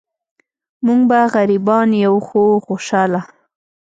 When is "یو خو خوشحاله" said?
2.05-3.21